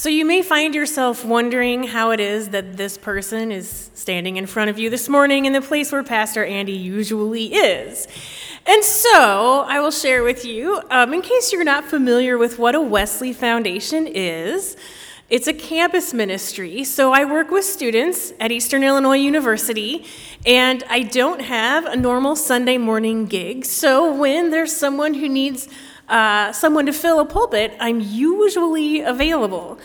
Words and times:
So 0.00 0.08
you 0.08 0.24
may 0.24 0.40
find 0.40 0.74
yourself 0.74 1.26
wondering 1.26 1.82
how 1.82 2.10
it 2.10 2.20
is 2.20 2.48
that 2.48 2.78
this 2.78 2.96
person 2.96 3.52
is 3.52 3.90
standing 3.92 4.38
in 4.38 4.46
front 4.46 4.70
of 4.70 4.78
you 4.78 4.88
this 4.88 5.10
morning 5.10 5.44
in 5.44 5.52
the 5.52 5.60
place 5.60 5.92
where 5.92 6.02
Pastor 6.02 6.42
Andy 6.42 6.72
usually 6.72 7.52
is. 7.52 8.08
And 8.64 8.82
so 8.82 9.62
I 9.68 9.78
will 9.78 9.90
share 9.90 10.22
with 10.22 10.42
you, 10.46 10.80
um, 10.90 11.12
in 11.12 11.20
case 11.20 11.52
you're 11.52 11.64
not 11.64 11.84
familiar 11.84 12.38
with 12.38 12.58
what 12.58 12.74
a 12.74 12.80
Wesley 12.80 13.34
Foundation 13.34 14.06
is. 14.06 14.74
It's 15.28 15.46
a 15.46 15.52
campus 15.52 16.14
ministry, 16.14 16.82
so 16.82 17.12
I 17.12 17.26
work 17.26 17.50
with 17.50 17.66
students 17.66 18.32
at 18.40 18.50
Eastern 18.50 18.82
Illinois 18.82 19.18
University, 19.18 20.06
and 20.46 20.82
I 20.88 21.02
don't 21.02 21.42
have 21.42 21.84
a 21.84 21.94
normal 21.94 22.36
Sunday 22.36 22.78
morning 22.78 23.26
gig. 23.26 23.66
So 23.66 24.14
when 24.14 24.50
there's 24.50 24.74
someone 24.74 25.12
who 25.12 25.28
needs 25.28 25.68
uh, 26.10 26.52
someone 26.52 26.86
to 26.86 26.92
fill 26.92 27.20
a 27.20 27.24
pulpit, 27.24 27.76
I'm 27.80 28.00
usually 28.00 29.00
available. 29.00 29.78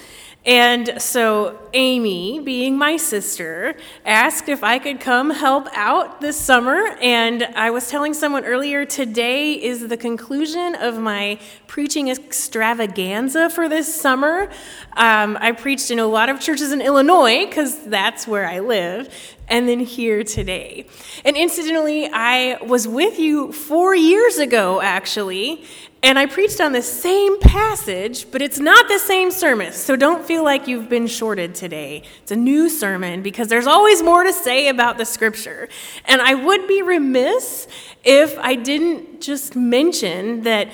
And 0.46 1.02
so 1.02 1.60
Amy, 1.74 2.40
being 2.40 2.78
my 2.78 2.98
sister, 2.98 3.76
asked 4.06 4.48
if 4.48 4.64
I 4.64 4.78
could 4.78 5.00
come 5.00 5.32
help 5.32 5.68
out 5.74 6.22
this 6.22 6.40
summer. 6.40 6.96
And 7.02 7.44
I 7.56 7.72
was 7.72 7.90
telling 7.90 8.14
someone 8.14 8.46
earlier, 8.46 8.86
today 8.86 9.54
is 9.54 9.88
the 9.88 9.98
conclusion 9.98 10.76
of 10.76 11.00
my 11.00 11.40
preaching 11.66 12.10
extravaganza 12.10 13.50
for 13.50 13.68
this 13.68 13.94
summer. 13.94 14.52
Um, 14.96 15.36
I 15.42 15.52
preached 15.52 15.90
in 15.90 15.98
a 15.98 16.06
lot 16.06 16.30
of 16.30 16.40
churches 16.40 16.72
in 16.72 16.80
Illinois 16.80 17.48
because 17.48 17.84
that's 17.86 18.28
where 18.28 18.48
I 18.48 18.60
live 18.60 19.10
and 19.48 19.68
then 19.68 19.80
here 19.80 20.24
today. 20.24 20.86
And 21.24 21.36
incidentally, 21.36 22.08
I 22.12 22.58
was 22.64 22.88
with 22.88 23.20
you 23.20 23.52
four 23.52 23.96
years 23.96 24.38
ago, 24.38 24.82
actually, 24.82 25.64
and 26.06 26.20
I 26.20 26.28
preached 26.28 26.62
on 26.62 26.72
the 26.72 26.84
same 26.84 27.40
passage, 27.40 28.30
but 28.30 28.40
it's 28.40 28.60
not 28.60 28.88
the 28.88 29.00
same 29.00 29.32
sermon. 29.32 29.74
So 29.74 29.96
don't 29.96 30.24
feel 30.24 30.44
like 30.44 30.68
you've 30.68 30.88
been 30.88 31.08
shorted 31.08 31.56
today. 31.56 32.04
It's 32.22 32.32
a 32.32 32.36
new 32.36 32.70
sermon 32.70 33.24
because 33.24 33.48
there's 33.48 33.66
always 33.66 34.04
more 34.04 34.24
to 34.24 34.32
say 34.32 34.68
about 34.68 35.00
the 35.00 35.06
scripture. 35.06 35.68
And 36.06 36.22
I 36.22 36.36
would 36.36 36.68
be 36.68 36.84
remiss 36.84 37.68
if 38.04 38.38
I 38.38 38.54
didn't 38.54 39.20
just 39.20 39.56
mention 39.56 40.42
that. 40.44 40.70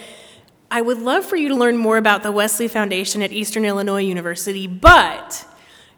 I 0.70 0.82
would 0.82 1.00
love 1.00 1.26
for 1.26 1.38
you 1.38 1.48
to 1.48 1.56
learn 1.56 1.78
more 1.78 1.96
about 1.98 2.24
the 2.24 2.32
Wesley 2.32 2.68
Foundation 2.68 3.22
at 3.22 3.32
Eastern 3.32 3.64
Illinois 3.64 4.02
University, 4.04 4.68
but 4.68 5.46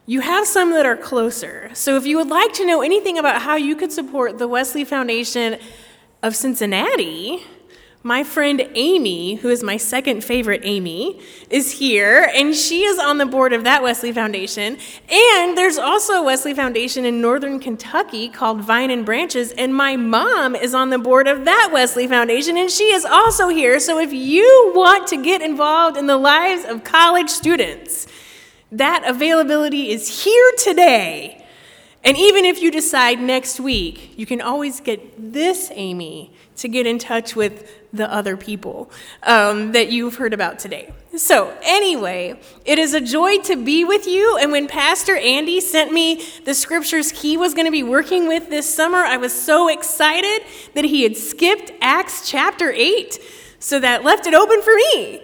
you 0.05 0.19
have 0.21 0.45
some 0.45 0.71
that 0.73 0.86
are 0.86 0.97
closer. 0.97 1.71
So 1.73 1.95
if 1.95 2.05
you 2.05 2.17
would 2.17 2.30
like 2.30 2.53
to 2.53 2.65
know 2.65 2.81
anything 2.81 3.17
about 3.17 3.41
how 3.41 3.55
you 3.55 3.75
could 3.75 3.91
support 3.91 4.38
the 4.38 4.47
Wesley 4.47 4.83
Foundation 4.83 5.59
of 6.21 6.36
Cincinnati, 6.36 7.43
my 8.05 8.21
friend 8.21 8.69
Amy, 8.75 9.35
who 9.35 9.47
is 9.47 9.63
my 9.63 9.77
second 9.77 10.25
favorite 10.25 10.59
Amy, 10.65 11.21
is 11.49 11.79
here, 11.79 12.29
and 12.35 12.53
she 12.53 12.83
is 12.83 12.99
on 12.99 13.17
the 13.17 13.25
board 13.25 13.53
of 13.53 13.63
that 13.63 13.81
Wesley 13.81 14.11
Foundation. 14.11 14.77
And 15.09 15.57
there's 15.57 15.77
also 15.77 16.15
a 16.15 16.23
Wesley 16.23 16.53
Foundation 16.53 17.05
in 17.05 17.21
northern 17.21 17.61
Kentucky 17.61 18.27
called 18.27 18.59
Vine 18.59 18.91
and 18.91 19.05
Branches, 19.05 19.53
and 19.53 19.73
my 19.73 19.95
mom 19.95 20.53
is 20.53 20.73
on 20.73 20.89
the 20.89 20.99
board 20.99 21.29
of 21.29 21.45
that 21.45 21.69
Wesley 21.71 22.05
Foundation, 22.05 22.57
and 22.57 22.69
she 22.69 22.91
is 22.91 23.05
also 23.05 23.47
here. 23.47 23.79
So 23.79 23.99
if 23.99 24.11
you 24.11 24.73
want 24.75 25.07
to 25.07 25.23
get 25.23 25.41
involved 25.41 25.95
in 25.95 26.07
the 26.07 26.17
lives 26.17 26.65
of 26.65 26.83
college 26.83 27.29
students, 27.29 28.05
that 28.69 29.03
availability 29.05 29.91
is 29.91 30.25
here 30.25 30.51
today. 30.57 31.42
And 32.05 32.17
even 32.17 32.43
if 32.43 32.61
you 32.61 32.69
decide 32.69 33.21
next 33.21 33.61
week, 33.61 34.17
you 34.17 34.25
can 34.25 34.41
always 34.41 34.81
get 34.81 35.31
this 35.31 35.71
Amy 35.73 36.33
to 36.57 36.67
get 36.67 36.85
in 36.85 36.99
touch 36.99 37.35
with 37.35 37.71
the 37.93 38.11
other 38.11 38.35
people 38.35 38.91
um, 39.23 39.71
that 39.71 39.89
you've 39.89 40.15
heard 40.15 40.33
about 40.33 40.59
today. 40.59 40.91
So, 41.15 41.55
anyway, 41.61 42.39
it 42.65 42.77
is 42.77 42.93
a 42.93 42.99
joy 42.99 43.37
to 43.39 43.55
be 43.55 43.85
with 43.85 44.05
you. 44.05 44.37
And 44.37 44.51
when 44.51 44.67
Pastor 44.67 45.15
Andy 45.15 45.61
sent 45.61 45.93
me 45.93 46.25
the 46.43 46.53
scriptures 46.53 47.21
he 47.21 47.37
was 47.37 47.53
going 47.53 47.67
to 47.67 47.71
be 47.71 47.83
working 47.83 48.27
with 48.27 48.49
this 48.49 48.71
summer, 48.73 48.97
I 48.97 49.17
was 49.17 49.31
so 49.31 49.69
excited 49.69 50.42
that 50.73 50.83
he 50.83 51.03
had 51.03 51.15
skipped 51.15 51.71
Acts 51.81 52.30
chapter 52.30 52.71
8. 52.71 53.19
So 53.59 53.80
that 53.80 54.03
left 54.03 54.27
it 54.27 54.33
open 54.33 54.61
for 54.61 54.75
me. 54.75 55.23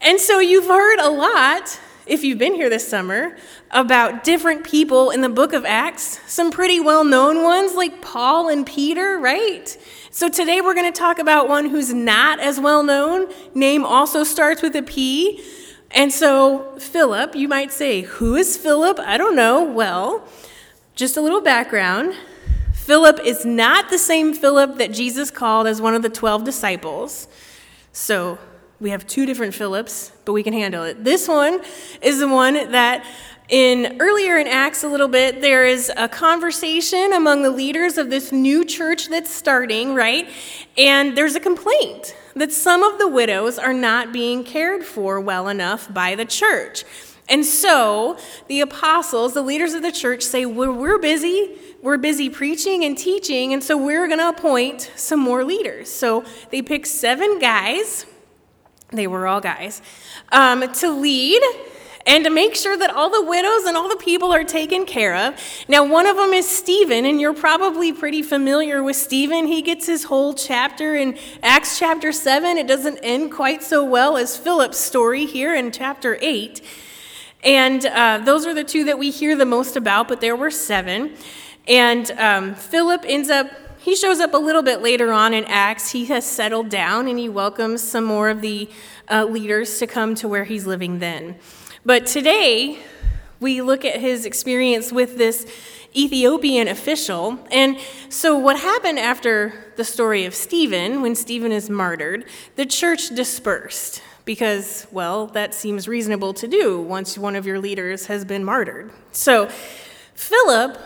And 0.00 0.18
so 0.18 0.40
you've 0.40 0.66
heard 0.66 0.98
a 0.98 1.10
lot 1.10 1.78
if 2.06 2.24
you've 2.24 2.38
been 2.38 2.54
here 2.54 2.68
this 2.68 2.86
summer, 2.86 3.36
about 3.70 4.24
different 4.24 4.64
people 4.64 5.10
in 5.10 5.20
the 5.20 5.28
book 5.28 5.52
of 5.52 5.64
Acts, 5.64 6.20
some 6.26 6.50
pretty 6.50 6.80
well 6.80 7.04
known 7.04 7.42
ones 7.42 7.74
like 7.74 8.02
Paul 8.02 8.48
and 8.48 8.66
Peter, 8.66 9.18
right? 9.18 9.76
So 10.10 10.28
today 10.28 10.60
we're 10.60 10.74
going 10.74 10.92
to 10.92 10.98
talk 10.98 11.18
about 11.18 11.48
one 11.48 11.66
who's 11.68 11.92
not 11.94 12.40
as 12.40 12.58
well 12.58 12.82
known. 12.82 13.32
Name 13.54 13.84
also 13.84 14.24
starts 14.24 14.62
with 14.62 14.74
a 14.76 14.82
P. 14.82 15.42
And 15.90 16.12
so, 16.12 16.78
Philip, 16.78 17.36
you 17.36 17.48
might 17.48 17.70
say, 17.70 18.02
Who 18.02 18.34
is 18.34 18.56
Philip? 18.56 18.98
I 18.98 19.16
don't 19.16 19.36
know. 19.36 19.62
Well, 19.62 20.26
just 20.94 21.16
a 21.16 21.20
little 21.20 21.40
background. 21.40 22.14
Philip 22.72 23.20
is 23.24 23.44
not 23.44 23.90
the 23.90 23.98
same 23.98 24.34
Philip 24.34 24.78
that 24.78 24.92
Jesus 24.92 25.30
called 25.30 25.66
as 25.66 25.80
one 25.80 25.94
of 25.94 26.02
the 26.02 26.08
12 26.08 26.44
disciples. 26.44 27.28
So, 27.92 28.38
we 28.82 28.90
have 28.90 29.06
two 29.06 29.24
different 29.26 29.54
Philips, 29.54 30.10
but 30.24 30.32
we 30.32 30.42
can 30.42 30.52
handle 30.52 30.82
it. 30.82 31.04
This 31.04 31.28
one 31.28 31.60
is 32.02 32.18
the 32.18 32.26
one 32.26 32.54
that 32.72 33.06
in 33.48 33.98
earlier 34.00 34.36
in 34.38 34.48
Acts 34.48 34.82
a 34.82 34.88
little 34.88 35.06
bit, 35.06 35.40
there 35.40 35.64
is 35.64 35.90
a 35.96 36.08
conversation 36.08 37.12
among 37.12 37.42
the 37.42 37.50
leaders 37.50 37.96
of 37.96 38.10
this 38.10 38.32
new 38.32 38.64
church 38.64 39.08
that's 39.08 39.30
starting, 39.30 39.94
right? 39.94 40.28
And 40.76 41.16
there's 41.16 41.36
a 41.36 41.40
complaint 41.40 42.16
that 42.34 42.50
some 42.50 42.82
of 42.82 42.98
the 42.98 43.06
widows 43.06 43.56
are 43.56 43.72
not 43.72 44.12
being 44.12 44.42
cared 44.42 44.82
for 44.82 45.20
well 45.20 45.46
enough 45.46 45.92
by 45.94 46.16
the 46.16 46.24
church. 46.24 46.84
And 47.28 47.46
so 47.46 48.18
the 48.48 48.62
apostles, 48.62 49.32
the 49.32 49.42
leaders 49.42 49.74
of 49.74 49.82
the 49.82 49.92
church, 49.92 50.22
say, 50.22 50.44
well, 50.44 50.72
We're 50.72 50.98
busy. 50.98 51.56
We're 51.82 51.98
busy 51.98 52.30
preaching 52.30 52.84
and 52.84 52.96
teaching, 52.96 53.52
and 53.52 53.62
so 53.62 53.76
we're 53.76 54.06
going 54.06 54.20
to 54.20 54.28
appoint 54.28 54.92
some 54.94 55.18
more 55.18 55.44
leaders. 55.44 55.90
So 55.90 56.24
they 56.50 56.62
pick 56.62 56.86
seven 56.86 57.40
guys 57.40 58.06
they 58.92 59.06
were 59.06 59.26
all 59.26 59.40
guys, 59.40 59.82
um, 60.30 60.72
to 60.74 60.90
lead 60.90 61.42
and 62.06 62.24
to 62.24 62.30
make 62.30 62.56
sure 62.56 62.76
that 62.76 62.90
all 62.90 63.10
the 63.10 63.24
widows 63.24 63.64
and 63.64 63.76
all 63.76 63.88
the 63.88 63.96
people 63.96 64.32
are 64.32 64.44
taken 64.44 64.84
care 64.84 65.14
of. 65.14 65.34
Now, 65.68 65.84
one 65.84 66.06
of 66.06 66.16
them 66.16 66.32
is 66.32 66.48
Stephen, 66.48 67.04
and 67.04 67.20
you're 67.20 67.34
probably 67.34 67.92
pretty 67.92 68.22
familiar 68.22 68.82
with 68.82 68.96
Stephen. 68.96 69.46
He 69.46 69.62
gets 69.62 69.86
his 69.86 70.04
whole 70.04 70.34
chapter 70.34 70.96
in 70.96 71.16
Acts 71.42 71.78
chapter 71.78 72.12
7. 72.12 72.58
It 72.58 72.66
doesn't 72.66 72.98
end 72.98 73.32
quite 73.32 73.62
so 73.62 73.84
well 73.84 74.16
as 74.16 74.36
Philip's 74.36 74.78
story 74.78 75.26
here 75.26 75.54
in 75.54 75.70
chapter 75.70 76.18
8. 76.20 76.60
And 77.44 77.86
uh, 77.86 78.18
those 78.18 78.46
are 78.46 78.54
the 78.54 78.64
two 78.64 78.84
that 78.84 78.98
we 78.98 79.10
hear 79.10 79.36
the 79.36 79.46
most 79.46 79.76
about, 79.76 80.08
but 80.08 80.20
there 80.20 80.36
were 80.36 80.50
seven. 80.50 81.14
And 81.68 82.10
um, 82.12 82.54
Philip 82.54 83.04
ends 83.06 83.30
up 83.30 83.48
he 83.82 83.96
shows 83.96 84.20
up 84.20 84.32
a 84.32 84.38
little 84.38 84.62
bit 84.62 84.80
later 84.80 85.12
on 85.12 85.34
in 85.34 85.44
Acts. 85.46 85.90
He 85.90 86.04
has 86.06 86.24
settled 86.24 86.68
down 86.68 87.08
and 87.08 87.18
he 87.18 87.28
welcomes 87.28 87.82
some 87.82 88.04
more 88.04 88.28
of 88.28 88.40
the 88.40 88.68
uh, 89.10 89.24
leaders 89.24 89.78
to 89.80 89.88
come 89.88 90.14
to 90.16 90.28
where 90.28 90.44
he's 90.44 90.66
living 90.66 91.00
then. 91.00 91.36
But 91.84 92.06
today, 92.06 92.78
we 93.40 93.60
look 93.60 93.84
at 93.84 94.00
his 94.00 94.24
experience 94.24 94.92
with 94.92 95.18
this 95.18 95.46
Ethiopian 95.96 96.68
official. 96.68 97.44
And 97.50 97.76
so, 98.08 98.38
what 98.38 98.60
happened 98.60 99.00
after 99.00 99.72
the 99.76 99.84
story 99.84 100.24
of 100.24 100.34
Stephen, 100.34 101.02
when 101.02 101.16
Stephen 101.16 101.50
is 101.50 101.68
martyred, 101.68 102.24
the 102.54 102.64
church 102.64 103.08
dispersed 103.08 104.00
because, 104.24 104.86
well, 104.92 105.26
that 105.26 105.54
seems 105.54 105.88
reasonable 105.88 106.32
to 106.34 106.46
do 106.46 106.80
once 106.80 107.18
one 107.18 107.34
of 107.34 107.46
your 107.46 107.58
leaders 107.58 108.06
has 108.06 108.24
been 108.24 108.44
martyred. 108.44 108.92
So, 109.10 109.48
Philip 110.14 110.78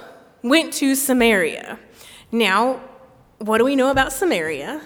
went 0.42 0.72
to 0.74 0.94
Samaria. 0.94 1.78
Now, 2.32 2.80
what 3.38 3.58
do 3.58 3.64
we 3.64 3.76
know 3.76 3.90
about 3.90 4.12
Samaria? 4.12 4.80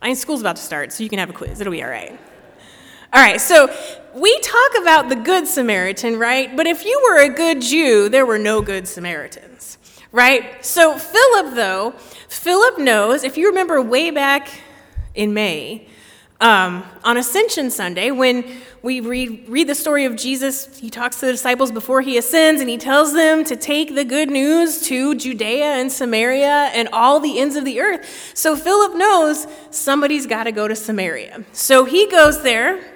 I 0.00 0.06
mean, 0.06 0.16
school's 0.16 0.40
about 0.40 0.56
to 0.56 0.62
start, 0.62 0.92
so 0.92 1.02
you 1.02 1.10
can 1.10 1.18
have 1.18 1.30
a 1.30 1.32
quiz. 1.32 1.60
It'll 1.60 1.72
be 1.72 1.82
all 1.82 1.90
right. 1.90 2.18
All 3.12 3.22
right, 3.22 3.40
so 3.40 3.72
we 4.14 4.38
talk 4.40 4.78
about 4.80 5.08
the 5.08 5.16
Good 5.16 5.46
Samaritan, 5.46 6.18
right? 6.18 6.54
But 6.56 6.66
if 6.66 6.84
you 6.84 7.00
were 7.08 7.22
a 7.22 7.28
good 7.28 7.60
Jew, 7.60 8.08
there 8.08 8.26
were 8.26 8.38
no 8.38 8.60
good 8.60 8.88
Samaritans, 8.88 9.78
right? 10.12 10.64
So, 10.64 10.98
Philip, 10.98 11.54
though, 11.54 11.92
Philip 12.28 12.78
knows, 12.78 13.24
if 13.24 13.36
you 13.36 13.48
remember 13.48 13.80
way 13.80 14.10
back 14.10 14.60
in 15.14 15.32
May, 15.34 15.88
um, 16.40 16.84
on 17.04 17.16
Ascension 17.16 17.70
Sunday, 17.70 18.10
when 18.10 18.44
we 18.86 19.00
read, 19.00 19.48
read 19.48 19.68
the 19.68 19.74
story 19.74 20.04
of 20.04 20.14
Jesus, 20.14 20.78
he 20.78 20.90
talks 20.90 21.18
to 21.18 21.26
the 21.26 21.32
disciples 21.32 21.72
before 21.72 22.02
he 22.02 22.16
ascends 22.16 22.60
and 22.60 22.70
he 22.70 22.78
tells 22.78 23.12
them 23.12 23.42
to 23.42 23.56
take 23.56 23.96
the 23.96 24.04
good 24.04 24.30
news 24.30 24.80
to 24.82 25.16
Judea 25.16 25.64
and 25.64 25.90
Samaria 25.90 26.70
and 26.72 26.88
all 26.92 27.18
the 27.18 27.40
ends 27.40 27.56
of 27.56 27.64
the 27.64 27.80
earth. 27.80 28.30
So 28.32 28.54
Philip 28.54 28.94
knows 28.94 29.48
somebody's 29.72 30.28
got 30.28 30.44
to 30.44 30.52
go 30.52 30.68
to 30.68 30.76
Samaria. 30.76 31.44
So 31.50 31.84
he 31.84 32.08
goes 32.08 32.44
there 32.44 32.95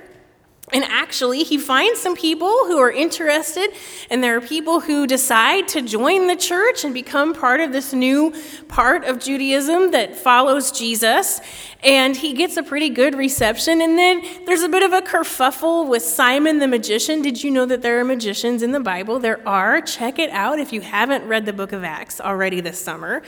And 0.72 0.84
actually, 0.84 1.42
he 1.42 1.58
finds 1.58 2.00
some 2.00 2.14
people 2.14 2.48
who 2.48 2.78
are 2.78 2.90
interested, 2.90 3.70
and 4.08 4.22
there 4.22 4.36
are 4.36 4.40
people 4.40 4.80
who 4.80 5.06
decide 5.06 5.66
to 5.68 5.82
join 5.82 6.26
the 6.28 6.36
church 6.36 6.84
and 6.84 6.94
become 6.94 7.34
part 7.34 7.60
of 7.60 7.72
this 7.72 7.92
new 7.92 8.32
part 8.68 9.04
of 9.04 9.18
Judaism 9.18 9.90
that 9.90 10.16
follows 10.16 10.70
Jesus. 10.70 11.40
And 11.82 12.16
he 12.16 12.34
gets 12.34 12.56
a 12.56 12.62
pretty 12.62 12.90
good 12.90 13.14
reception. 13.14 13.80
And 13.80 13.98
then 13.98 14.22
there's 14.44 14.62
a 14.62 14.68
bit 14.68 14.82
of 14.82 14.92
a 14.92 15.00
kerfuffle 15.00 15.88
with 15.88 16.02
Simon 16.02 16.58
the 16.58 16.68
magician. 16.68 17.22
Did 17.22 17.42
you 17.42 17.50
know 17.50 17.66
that 17.66 17.82
there 17.82 17.98
are 17.98 18.04
magicians 18.04 18.62
in 18.62 18.72
the 18.72 18.80
Bible? 18.80 19.18
There 19.18 19.46
are. 19.48 19.80
Check 19.80 20.18
it 20.18 20.30
out 20.30 20.58
if 20.58 20.72
you 20.72 20.82
haven't 20.82 21.26
read 21.26 21.46
the 21.46 21.52
book 21.52 21.72
of 21.72 21.82
Acts 21.82 22.20
already 22.20 22.60
this 22.60 22.78
summer. 22.78 23.22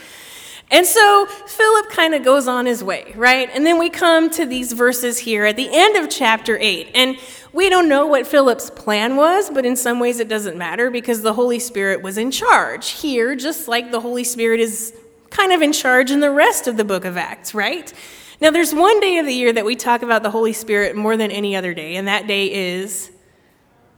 And 0.72 0.86
so 0.86 1.26
Philip 1.26 1.90
kind 1.90 2.14
of 2.14 2.24
goes 2.24 2.48
on 2.48 2.64
his 2.64 2.82
way, 2.82 3.12
right? 3.14 3.48
And 3.52 3.64
then 3.66 3.78
we 3.78 3.90
come 3.90 4.30
to 4.30 4.46
these 4.46 4.72
verses 4.72 5.18
here 5.18 5.44
at 5.44 5.54
the 5.54 5.68
end 5.70 5.96
of 6.02 6.10
chapter 6.10 6.56
8. 6.58 6.90
And 6.94 7.18
we 7.52 7.68
don't 7.68 7.88
know 7.90 8.06
what 8.06 8.26
Philip's 8.26 8.70
plan 8.70 9.14
was, 9.16 9.50
but 9.50 9.66
in 9.66 9.76
some 9.76 10.00
ways 10.00 10.18
it 10.18 10.28
doesn't 10.28 10.56
matter 10.56 10.90
because 10.90 11.20
the 11.20 11.34
Holy 11.34 11.58
Spirit 11.58 12.00
was 12.00 12.16
in 12.16 12.30
charge 12.30 12.88
here, 12.90 13.36
just 13.36 13.68
like 13.68 13.92
the 13.92 14.00
Holy 14.00 14.24
Spirit 14.24 14.60
is 14.60 14.94
kind 15.28 15.52
of 15.52 15.60
in 15.60 15.74
charge 15.74 16.10
in 16.10 16.20
the 16.20 16.30
rest 16.30 16.66
of 16.66 16.78
the 16.78 16.84
book 16.84 17.04
of 17.04 17.18
Acts, 17.18 17.54
right? 17.54 17.92
Now, 18.40 18.50
there's 18.50 18.74
one 18.74 18.98
day 18.98 19.18
of 19.18 19.26
the 19.26 19.32
year 19.32 19.52
that 19.52 19.64
we 19.64 19.76
talk 19.76 20.02
about 20.02 20.24
the 20.24 20.30
Holy 20.30 20.52
Spirit 20.52 20.96
more 20.96 21.16
than 21.16 21.30
any 21.30 21.54
other 21.54 21.74
day, 21.74 21.94
and 21.94 22.08
that 22.08 22.26
day 22.26 22.52
is 22.52 23.11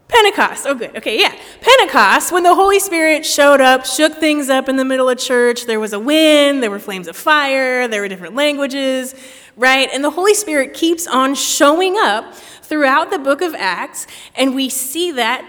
Pentecost. 0.09 0.67
Oh, 0.67 0.75
good. 0.75 0.97
Okay, 0.97 1.19
yeah. 1.19 1.35
Pentecost, 1.61 2.31
when 2.31 2.43
the 2.43 2.55
Holy 2.55 2.79
Spirit 2.79 3.25
showed 3.25 3.61
up, 3.61 3.87
shook 3.87 4.15
things 4.15 4.49
up 4.49 4.69
in 4.69 4.77
the 4.77 4.85
middle 4.85 5.09
of 5.09 5.19
church. 5.19 5.67
There 5.67 5.81
was 5.81 5.93
a 5.93 5.99
wind, 5.99 6.63
there 6.63 6.71
were 6.71 6.79
flames 6.79 7.09
of 7.09 7.17
fire, 7.17 7.89
there 7.89 8.03
were 8.03 8.09
different 8.09 8.35
languages, 8.35 9.15
right? 9.57 9.89
And 9.93 10.05
the 10.05 10.11
Holy 10.11 10.35
Spirit 10.35 10.75
keeps 10.75 11.07
on 11.07 11.35
showing 11.35 11.97
up 11.99 12.35
throughout 12.35 13.11
the 13.11 13.19
book 13.19 13.41
of 13.41 13.55
Acts, 13.55 14.07
and 14.35 14.55
we 14.55 14.69
see 14.69 15.13
that 15.13 15.49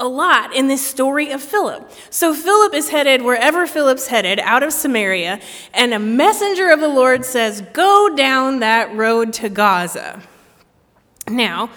a 0.00 0.08
lot 0.08 0.54
in 0.54 0.66
this 0.66 0.84
story 0.84 1.30
of 1.30 1.40
Philip. 1.40 1.90
So 2.10 2.34
Philip 2.34 2.74
is 2.74 2.90
headed 2.90 3.22
wherever 3.22 3.66
Philip's 3.66 4.08
headed, 4.08 4.40
out 4.40 4.62
of 4.62 4.72
Samaria, 4.72 5.40
and 5.72 5.94
a 5.94 5.98
messenger 5.98 6.70
of 6.70 6.80
the 6.80 6.88
Lord 6.88 7.24
says, 7.24 7.62
Go 7.72 8.14
down 8.14 8.60
that 8.60 8.94
road 8.94 9.32
to 9.34 9.48
Gaza. 9.48 10.20
Now, 11.28 11.70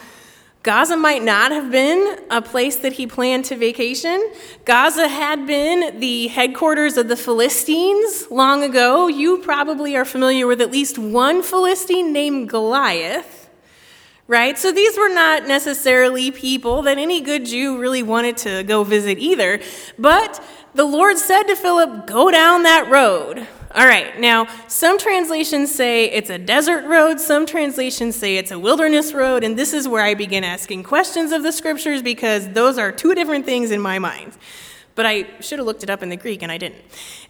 Gaza 0.63 0.97
might 0.97 1.23
not 1.23 1.51
have 1.51 1.71
been 1.71 2.19
a 2.29 2.41
place 2.41 2.77
that 2.77 2.93
he 2.93 3.07
planned 3.07 3.45
to 3.45 3.55
vacation. 3.55 4.31
Gaza 4.65 5.07
had 5.07 5.47
been 5.47 5.99
the 5.99 6.27
headquarters 6.27 6.97
of 6.97 7.07
the 7.07 7.15
Philistines 7.15 8.27
long 8.29 8.63
ago. 8.63 9.07
You 9.07 9.37
probably 9.37 9.95
are 9.95 10.03
familiar 10.03 10.45
with 10.45 10.59
at 10.59 10.71
least 10.71 10.97
one 10.97 11.41
Philistine 11.41 12.11
named 12.11 12.49
Goliath, 12.49 13.49
right? 14.27 14.57
So 14.57 14.73
these 14.73 14.97
were 14.97 15.09
not 15.09 15.47
necessarily 15.47 16.31
people 16.31 16.81
that 16.81 16.97
any 16.97 17.21
good 17.21 17.45
Jew 17.45 17.79
really 17.79 18.03
wanted 18.03 18.35
to 18.37 18.63
go 18.63 18.83
visit 18.83 19.19
either. 19.19 19.61
But 19.97 20.43
the 20.73 20.85
Lord 20.85 21.17
said 21.17 21.43
to 21.43 21.55
Philip, 21.55 22.07
Go 22.07 22.29
down 22.29 22.63
that 22.63 22.89
road. 22.89 23.47
All 23.77 23.85
right, 23.85 24.19
now 24.19 24.47
some 24.67 24.97
translations 24.97 25.71
say 25.71 26.05
it's 26.05 26.31
a 26.31 26.39
desert 26.39 26.85
road, 26.85 27.19
some 27.19 27.45
translations 27.45 28.15
say 28.15 28.37
it's 28.37 28.49
a 28.49 28.57
wilderness 28.57 29.13
road, 29.13 29.43
and 29.43 29.55
this 29.55 29.71
is 29.71 29.87
where 29.87 30.03
I 30.03 30.15
begin 30.15 30.43
asking 30.43 30.81
questions 30.81 31.31
of 31.31 31.43
the 31.43 31.51
scriptures 31.51 32.01
because 32.01 32.49
those 32.53 32.79
are 32.79 32.91
two 32.91 33.13
different 33.13 33.45
things 33.45 33.69
in 33.69 33.79
my 33.79 33.99
mind. 33.99 34.35
But 34.95 35.05
I 35.05 35.27
should 35.41 35.59
have 35.59 35.67
looked 35.67 35.83
it 35.83 35.91
up 35.91 36.01
in 36.01 36.09
the 36.09 36.15
Greek 36.15 36.41
and 36.41 36.51
I 36.51 36.57
didn't. 36.57 36.81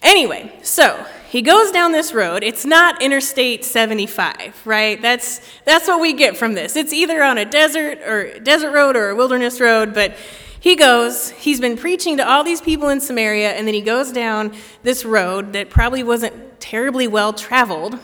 Anyway, 0.01 0.57
so 0.63 1.05
he 1.27 1.41
goes 1.41 1.69
down 1.71 1.91
this 1.91 2.13
road. 2.13 2.43
It's 2.43 2.63
not 2.63 3.01
Interstate 3.01 3.65
75, 3.65 4.61
right? 4.63 5.01
That's 5.01 5.41
that's 5.65 5.85
what 5.89 5.99
we 5.99 6.13
get 6.13 6.37
from 6.37 6.53
this. 6.53 6.77
It's 6.77 6.93
either 6.93 7.21
on 7.23 7.37
a 7.37 7.43
desert 7.43 7.97
or 8.07 8.39
desert 8.39 8.71
road 8.71 8.95
or 8.95 9.09
a 9.09 9.15
wilderness 9.17 9.59
road, 9.59 9.93
but 9.93 10.15
he 10.59 10.75
goes, 10.75 11.29
he's 11.31 11.59
been 11.59 11.77
preaching 11.77 12.17
to 12.17 12.27
all 12.27 12.43
these 12.43 12.61
people 12.61 12.89
in 12.89 12.99
Samaria, 12.99 13.51
and 13.51 13.67
then 13.67 13.73
he 13.73 13.81
goes 13.81 14.11
down 14.11 14.55
this 14.83 15.05
road 15.05 15.53
that 15.53 15.69
probably 15.69 16.03
wasn't 16.03 16.59
terribly 16.59 17.07
well 17.07 17.33
traveled. 17.33 17.99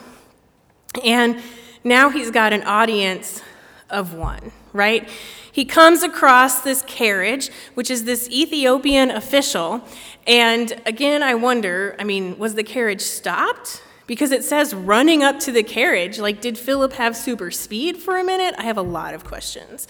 And 1.04 1.42
now 1.84 2.10
he's 2.10 2.32
got 2.32 2.54
an 2.54 2.64
audience 2.64 3.42
of 3.90 4.14
one, 4.14 4.52
right? 4.72 5.10
He 5.52 5.66
comes 5.66 6.02
across 6.02 6.62
this 6.62 6.82
carriage, 6.84 7.50
which 7.74 7.92
is 7.92 8.06
this 8.06 8.30
Ethiopian 8.30 9.12
official. 9.12 9.82
And 10.26 10.82
again, 10.86 11.22
I 11.22 11.36
wonder 11.36 11.96
I 12.00 12.04
mean, 12.04 12.38
was 12.38 12.56
the 12.56 12.64
carriage 12.64 13.02
stopped? 13.02 13.84
Because 14.06 14.32
it 14.32 14.44
says 14.44 14.74
running 14.74 15.24
up 15.24 15.40
to 15.42 15.52
the 15.52 15.64
carriage. 15.64 16.20
Like, 16.20 16.42
did 16.42 16.58
Philip 16.58 16.94
have 16.94 17.16
super 17.16 17.52
speed 17.52 17.98
for 17.98 18.18
a 18.18 18.24
minute? 18.24 18.56
I 18.58 18.64
have 18.64 18.78
a 18.78 18.82
lot 18.82 19.14
of 19.14 19.24
questions. 19.24 19.88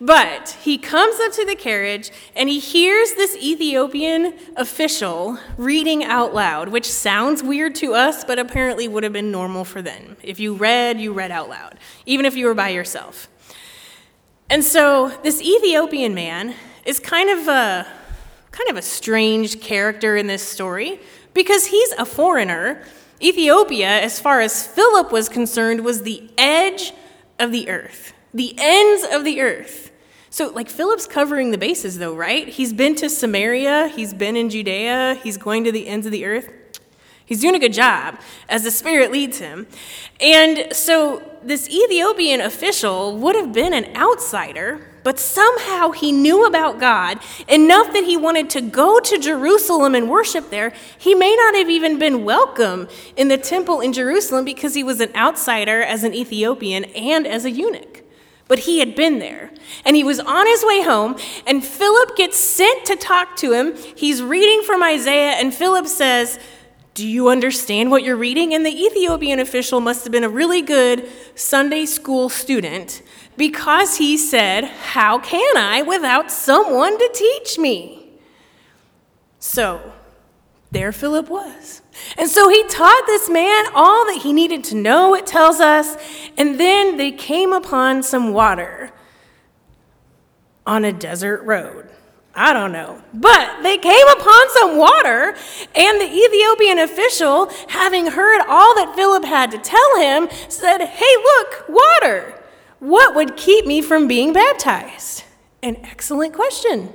But 0.00 0.56
he 0.62 0.78
comes 0.78 1.20
up 1.20 1.32
to 1.32 1.44
the 1.44 1.54
carriage 1.54 2.10
and 2.34 2.48
he 2.48 2.58
hears 2.58 3.12
this 3.14 3.36
Ethiopian 3.36 4.32
official 4.56 5.38
reading 5.58 6.02
out 6.02 6.32
loud, 6.32 6.70
which 6.70 6.90
sounds 6.90 7.42
weird 7.42 7.74
to 7.76 7.92
us, 7.92 8.24
but 8.24 8.38
apparently 8.38 8.88
would 8.88 9.04
have 9.04 9.12
been 9.12 9.30
normal 9.30 9.66
for 9.66 9.82
them. 9.82 10.16
If 10.22 10.40
you 10.40 10.54
read, 10.54 10.98
you 11.00 11.12
read 11.12 11.30
out 11.30 11.50
loud, 11.50 11.78
even 12.06 12.24
if 12.24 12.34
you 12.34 12.46
were 12.46 12.54
by 12.54 12.70
yourself. 12.70 13.28
And 14.48 14.64
so 14.64 15.08
this 15.22 15.42
Ethiopian 15.42 16.14
man 16.14 16.54
is 16.86 16.98
kind 16.98 17.28
of 17.28 17.46
a 17.46 17.86
kind 18.52 18.70
of 18.70 18.76
a 18.76 18.82
strange 18.82 19.60
character 19.60 20.16
in 20.16 20.26
this 20.26 20.42
story 20.42 20.98
because 21.34 21.66
he's 21.66 21.92
a 21.92 22.04
foreigner. 22.04 22.82
Ethiopia, 23.22 24.00
as 24.00 24.18
far 24.18 24.40
as 24.40 24.66
Philip 24.66 25.12
was 25.12 25.28
concerned, 25.28 25.84
was 25.84 26.02
the 26.02 26.30
edge 26.38 26.94
of 27.38 27.52
the 27.52 27.68
earth, 27.68 28.14
the 28.32 28.54
ends 28.58 29.04
of 29.12 29.24
the 29.24 29.42
earth. 29.42 29.89
So, 30.32 30.48
like, 30.48 30.68
Philip's 30.68 31.06
covering 31.06 31.50
the 31.50 31.58
bases, 31.58 31.98
though, 31.98 32.14
right? 32.14 32.46
He's 32.46 32.72
been 32.72 32.94
to 32.96 33.10
Samaria, 33.10 33.88
he's 33.88 34.14
been 34.14 34.36
in 34.36 34.48
Judea, 34.48 35.18
he's 35.24 35.36
going 35.36 35.64
to 35.64 35.72
the 35.72 35.88
ends 35.88 36.06
of 36.06 36.12
the 36.12 36.24
earth. 36.24 36.48
He's 37.26 37.40
doing 37.40 37.56
a 37.56 37.58
good 37.58 37.72
job 37.72 38.16
as 38.48 38.62
the 38.62 38.70
Spirit 38.70 39.10
leads 39.10 39.38
him. 39.38 39.66
And 40.20 40.68
so, 40.72 41.20
this 41.42 41.68
Ethiopian 41.68 42.40
official 42.40 43.16
would 43.16 43.34
have 43.34 43.52
been 43.52 43.72
an 43.72 43.96
outsider, 43.96 44.86
but 45.02 45.18
somehow 45.18 45.90
he 45.90 46.12
knew 46.12 46.46
about 46.46 46.78
God 46.78 47.18
enough 47.48 47.92
that 47.92 48.04
he 48.04 48.16
wanted 48.16 48.50
to 48.50 48.60
go 48.60 49.00
to 49.00 49.18
Jerusalem 49.18 49.96
and 49.96 50.08
worship 50.08 50.50
there. 50.50 50.72
He 50.96 51.14
may 51.16 51.34
not 51.34 51.56
have 51.56 51.70
even 51.70 51.98
been 51.98 52.24
welcome 52.24 52.86
in 53.16 53.26
the 53.26 53.38
temple 53.38 53.80
in 53.80 53.92
Jerusalem 53.92 54.44
because 54.44 54.74
he 54.74 54.84
was 54.84 55.00
an 55.00 55.10
outsider 55.16 55.82
as 55.82 56.04
an 56.04 56.14
Ethiopian 56.14 56.84
and 56.84 57.26
as 57.26 57.44
a 57.44 57.50
eunuch 57.50 58.04
but 58.50 58.58
he 58.58 58.80
had 58.80 58.96
been 58.96 59.20
there. 59.20 59.48
And 59.84 59.94
he 59.94 60.02
was 60.02 60.18
on 60.18 60.44
his 60.48 60.64
way 60.64 60.82
home, 60.82 61.16
and 61.46 61.64
Philip 61.64 62.16
gets 62.16 62.36
sent 62.36 62.84
to 62.86 62.96
talk 62.96 63.36
to 63.36 63.52
him. 63.52 63.76
He's 63.94 64.20
reading 64.20 64.62
from 64.66 64.82
Isaiah, 64.82 65.36
and 65.38 65.54
Philip 65.54 65.86
says, 65.86 66.40
Do 66.94 67.06
you 67.06 67.28
understand 67.28 67.92
what 67.92 68.02
you're 68.02 68.16
reading? 68.16 68.52
And 68.52 68.66
the 68.66 68.76
Ethiopian 68.76 69.38
official 69.38 69.78
must 69.78 70.02
have 70.02 70.10
been 70.10 70.24
a 70.24 70.28
really 70.28 70.62
good 70.62 71.08
Sunday 71.36 71.86
school 71.86 72.28
student 72.28 73.02
because 73.36 73.98
he 73.98 74.18
said, 74.18 74.64
How 74.64 75.20
can 75.20 75.56
I 75.56 75.82
without 75.82 76.32
someone 76.32 76.98
to 76.98 77.10
teach 77.14 77.56
me? 77.56 78.10
So, 79.38 79.92
there 80.70 80.92
Philip 80.92 81.28
was. 81.28 81.82
And 82.16 82.28
so 82.28 82.48
he 82.48 82.64
taught 82.68 83.02
this 83.06 83.28
man 83.28 83.66
all 83.74 84.06
that 84.06 84.20
he 84.22 84.32
needed 84.32 84.64
to 84.64 84.76
know, 84.76 85.14
it 85.14 85.26
tells 85.26 85.60
us. 85.60 85.96
And 86.38 86.58
then 86.58 86.96
they 86.96 87.10
came 87.10 87.52
upon 87.52 88.02
some 88.02 88.32
water 88.32 88.92
on 90.66 90.84
a 90.84 90.92
desert 90.92 91.42
road. 91.42 91.88
I 92.34 92.52
don't 92.52 92.70
know. 92.70 93.02
But 93.12 93.62
they 93.62 93.76
came 93.76 94.06
upon 94.06 94.50
some 94.50 94.76
water, 94.76 95.34
and 95.74 96.00
the 96.00 96.06
Ethiopian 96.06 96.78
official, 96.78 97.50
having 97.68 98.06
heard 98.06 98.40
all 98.46 98.74
that 98.76 98.94
Philip 98.94 99.24
had 99.24 99.50
to 99.50 99.58
tell 99.58 99.98
him, 99.98 100.28
said, 100.48 100.84
Hey, 100.84 101.16
look, 101.16 101.68
water. 101.68 102.40
What 102.78 103.14
would 103.14 103.36
keep 103.36 103.66
me 103.66 103.82
from 103.82 104.06
being 104.06 104.32
baptized? 104.32 105.24
An 105.62 105.76
excellent 105.82 106.32
question. 106.32 106.94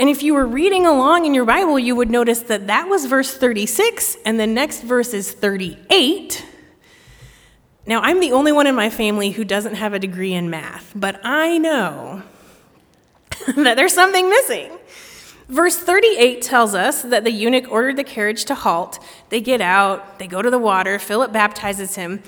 And 0.00 0.08
if 0.08 0.22
you 0.22 0.34
were 0.34 0.46
reading 0.46 0.86
along 0.86 1.26
in 1.26 1.34
your 1.34 1.44
Bible, 1.44 1.78
you 1.78 1.96
would 1.96 2.10
notice 2.10 2.40
that 2.42 2.68
that 2.68 2.88
was 2.88 3.06
verse 3.06 3.36
36, 3.36 4.16
and 4.24 4.38
the 4.38 4.46
next 4.46 4.82
verse 4.82 5.12
is 5.12 5.32
38. 5.32 6.44
Now, 7.84 8.00
I'm 8.02 8.20
the 8.20 8.32
only 8.32 8.52
one 8.52 8.68
in 8.68 8.76
my 8.76 8.90
family 8.90 9.30
who 9.30 9.44
doesn't 9.44 9.74
have 9.74 9.94
a 9.94 9.98
degree 9.98 10.34
in 10.34 10.50
math, 10.50 10.92
but 10.94 11.18
I 11.24 11.58
know 11.58 12.22
that 13.56 13.76
there's 13.76 13.94
something 13.94 14.28
missing. 14.28 14.70
Verse 15.48 15.76
38 15.76 16.42
tells 16.42 16.74
us 16.74 17.02
that 17.02 17.24
the 17.24 17.32
eunuch 17.32 17.72
ordered 17.72 17.96
the 17.96 18.04
carriage 18.04 18.44
to 18.44 18.54
halt. 18.54 19.02
They 19.30 19.40
get 19.40 19.60
out, 19.60 20.18
they 20.18 20.26
go 20.26 20.42
to 20.42 20.50
the 20.50 20.58
water, 20.58 20.98
Philip 20.98 21.32
baptizes 21.32 21.96
him. 21.96 22.22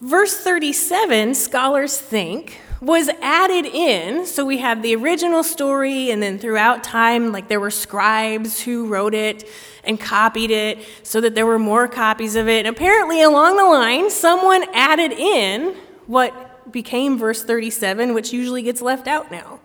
Verse 0.00 0.36
37, 0.36 1.34
scholars 1.34 1.98
think, 1.98 2.60
was 2.80 3.08
added 3.20 3.66
in. 3.66 4.24
So 4.26 4.44
we 4.44 4.58
have 4.58 4.82
the 4.82 4.94
original 4.94 5.42
story, 5.42 6.10
and 6.10 6.22
then 6.22 6.38
throughout 6.38 6.84
time, 6.84 7.32
like 7.32 7.48
there 7.48 7.60
were 7.60 7.70
scribes 7.70 8.60
who 8.60 8.86
wrote 8.86 9.14
it 9.14 9.48
and 9.84 9.98
copied 9.98 10.50
it 10.50 10.78
so 11.02 11.20
that 11.20 11.34
there 11.34 11.46
were 11.46 11.58
more 11.58 11.88
copies 11.88 12.36
of 12.36 12.48
it. 12.48 12.66
And 12.66 12.76
apparently, 12.76 13.22
along 13.22 13.56
the 13.56 13.64
line, 13.64 14.10
someone 14.10 14.64
added 14.74 15.12
in 15.12 15.74
what 16.06 16.72
became 16.72 17.18
verse 17.18 17.42
37, 17.42 18.14
which 18.14 18.32
usually 18.32 18.62
gets 18.62 18.80
left 18.80 19.06
out 19.06 19.30
now. 19.30 19.60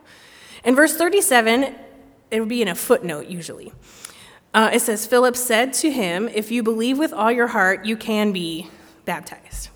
In 0.63 0.75
verse 0.75 0.95
37, 0.95 1.75
it 2.31 2.39
would 2.39 2.49
be 2.49 2.61
in 2.61 2.67
a 2.67 2.75
footnote 2.75 3.27
usually. 3.27 3.73
Uh, 4.53 4.69
it 4.71 4.79
says, 4.79 5.05
Philip 5.05 5.35
said 5.35 5.73
to 5.73 5.91
him, 5.91 6.29
If 6.29 6.51
you 6.51 6.63
believe 6.63 6.97
with 6.97 7.11
all 7.11 7.31
your 7.31 7.47
heart, 7.47 7.85
you 7.85 7.97
can 7.97 8.31
be 8.31 8.69
baptized. 9.03 9.69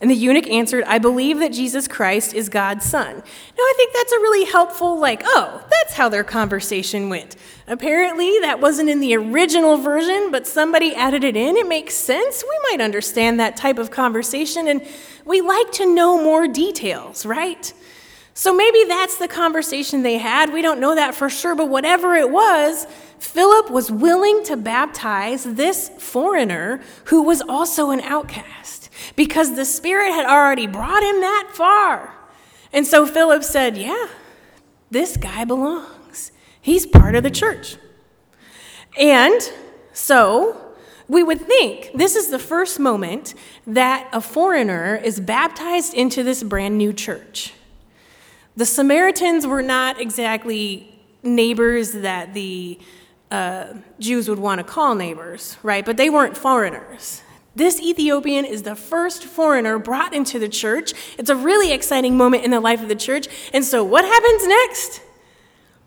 And 0.00 0.10
the 0.10 0.14
eunuch 0.14 0.48
answered, 0.48 0.84
I 0.84 0.98
believe 0.98 1.40
that 1.40 1.52
Jesus 1.52 1.86
Christ 1.86 2.32
is 2.32 2.48
God's 2.48 2.86
son. 2.86 3.16
Now, 3.16 3.22
I 3.58 3.74
think 3.76 3.92
that's 3.92 4.12
a 4.12 4.18
really 4.18 4.50
helpful, 4.50 4.98
like, 4.98 5.20
oh, 5.24 5.62
that's 5.70 5.92
how 5.92 6.08
their 6.08 6.24
conversation 6.24 7.10
went. 7.10 7.36
Apparently, 7.66 8.38
that 8.40 8.60
wasn't 8.60 8.88
in 8.88 9.00
the 9.00 9.14
original 9.14 9.76
version, 9.76 10.30
but 10.30 10.46
somebody 10.46 10.94
added 10.94 11.22
it 11.22 11.36
in. 11.36 11.58
It 11.58 11.68
makes 11.68 11.94
sense. 11.94 12.42
We 12.42 12.58
might 12.70 12.82
understand 12.82 13.38
that 13.40 13.58
type 13.58 13.78
of 13.78 13.90
conversation, 13.90 14.68
and 14.68 14.86
we 15.26 15.42
like 15.42 15.70
to 15.72 15.94
know 15.94 16.16
more 16.22 16.48
details, 16.48 17.26
right? 17.26 17.70
So 18.32 18.54
maybe 18.54 18.84
that's 18.84 19.18
the 19.18 19.28
conversation 19.28 20.02
they 20.02 20.16
had. 20.16 20.50
We 20.50 20.62
don't 20.62 20.80
know 20.80 20.94
that 20.94 21.14
for 21.14 21.28
sure, 21.28 21.54
but 21.54 21.68
whatever 21.68 22.14
it 22.14 22.30
was, 22.30 22.86
Philip 23.18 23.70
was 23.70 23.90
willing 23.90 24.44
to 24.44 24.56
baptize 24.56 25.44
this 25.44 25.90
foreigner 25.98 26.80
who 27.04 27.22
was 27.22 27.42
also 27.42 27.90
an 27.90 28.00
outcast 28.00 28.79
because 29.16 29.56
the 29.56 29.64
Spirit 29.64 30.12
had 30.12 30.26
already 30.26 30.66
brought 30.66 31.02
him 31.02 31.20
that 31.20 31.50
far. 31.52 32.14
And 32.72 32.86
so 32.86 33.06
Philip 33.06 33.44
said, 33.44 33.76
Yeah, 33.76 34.08
this 34.90 35.16
guy 35.16 35.44
belongs. 35.44 36.32
He's 36.60 36.86
part 36.86 37.14
of 37.14 37.22
the 37.22 37.30
church. 37.30 37.76
And 38.98 39.40
so 39.92 40.74
we 41.08 41.22
would 41.22 41.40
think 41.40 41.90
this 41.94 42.14
is 42.14 42.28
the 42.28 42.38
first 42.38 42.78
moment 42.78 43.34
that 43.66 44.08
a 44.12 44.20
foreigner 44.20 44.96
is 44.96 45.20
baptized 45.20 45.94
into 45.94 46.22
this 46.22 46.42
brand 46.42 46.78
new 46.78 46.92
church. 46.92 47.52
The 48.56 48.66
Samaritans 48.66 49.46
were 49.46 49.62
not 49.62 50.00
exactly 50.00 51.00
neighbors 51.22 51.92
that 51.92 52.34
the 52.34 52.78
uh, 53.30 53.74
Jews 53.98 54.28
would 54.28 54.38
want 54.38 54.58
to 54.58 54.64
call 54.64 54.94
neighbors, 54.94 55.56
right? 55.62 55.84
But 55.84 55.96
they 55.96 56.10
weren't 56.10 56.36
foreigners. 56.36 57.22
This 57.54 57.80
Ethiopian 57.80 58.44
is 58.44 58.62
the 58.62 58.76
first 58.76 59.24
foreigner 59.24 59.78
brought 59.78 60.14
into 60.14 60.38
the 60.38 60.48
church. 60.48 60.92
It's 61.18 61.30
a 61.30 61.36
really 61.36 61.72
exciting 61.72 62.16
moment 62.16 62.44
in 62.44 62.50
the 62.52 62.60
life 62.60 62.80
of 62.82 62.88
the 62.88 62.94
church. 62.94 63.26
And 63.52 63.64
so, 63.64 63.82
what 63.82 64.04
happens 64.04 64.46
next? 64.46 65.02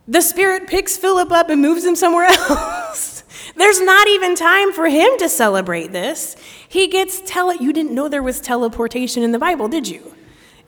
The 0.08 0.22
Spirit 0.22 0.67
picks 0.67 0.98
Philip 0.98 1.32
up 1.32 1.50
and 1.50 1.62
moves 1.62 1.86
him 1.86 1.96
somewhere 1.96 2.25
else. 2.29 3.24
There's 3.55 3.79
not 3.79 4.08
even 4.08 4.36
time 4.36 4.74
for 4.74 4.88
him 4.88 5.17
to 5.20 5.29
celebrate 5.29 5.91
this. 5.91 6.36
He 6.67 6.88
gets 6.88 7.22
tele. 7.25 7.55
You 7.60 7.72
didn't 7.72 7.93
know 7.93 8.10
there 8.10 8.24
was 8.24 8.41
teleportation 8.41 9.24
in 9.24 9.32
the 9.32 9.39
Bible, 9.39 9.70
did 9.70 9.88
you? 9.88 10.13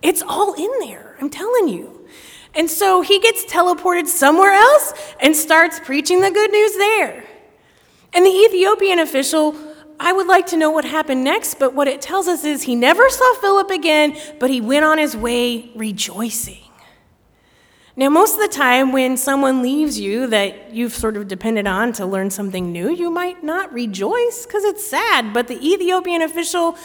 It's 0.02 0.22
all 0.22 0.54
in 0.54 0.72
there. 0.80 1.18
I'm 1.20 1.30
telling 1.30 1.68
you. 1.68 2.08
And 2.54 2.70
so 2.70 3.02
he 3.02 3.20
gets 3.20 3.44
teleported 3.46 4.08
somewhere 4.08 4.54
else 4.54 4.94
and 5.20 5.36
starts 5.36 5.80
preaching 5.82 6.22
the 6.22 6.32
good 6.32 6.52
news 6.52 6.78
there. 6.78 7.26
And 8.14 8.26
the 8.26 8.30
Ethiopian 8.30 9.00
official 9.00 9.56
I 10.00 10.12
would 10.12 10.28
like 10.28 10.48
to 10.48 10.58
know 10.58 10.72
what 10.72 10.86
happened 10.86 11.24
next, 11.24 11.60
but 11.60 11.74
what 11.74 11.88
it 11.88 12.02
tells 12.02 12.28
us 12.28 12.44
is 12.44 12.64
he 12.64 12.76
never 12.76 13.10
saw 13.10 13.36
Philip 13.36 13.70
again, 13.70 14.18
but 14.40 14.50
he 14.50 14.62
went 14.62 14.86
on 14.86 14.98
his 14.98 15.16
way 15.16 15.72
rejoicing. 15.76 16.60
Now, 17.98 18.10
most 18.10 18.34
of 18.34 18.42
the 18.42 18.50
time, 18.50 18.92
when 18.92 19.16
someone 19.16 19.62
leaves 19.62 19.98
you 19.98 20.28
that 20.28 20.74
you've 20.74 20.94
sort 20.94 21.16
of 21.16 21.30
depended 21.30 21.66
on 21.66 21.94
to 21.94 22.06
learn 22.06 22.30
something 22.30 22.74
new, 22.74 22.94
you 22.94 23.10
might 23.10 23.42
not 23.42 23.72
rejoice 23.72 24.46
because 24.46 24.66
it's 24.66 24.86
sad. 24.86 25.34
But 25.34 25.48
the 25.48 25.56
Ethiopian 25.66 26.22
official 26.22 26.78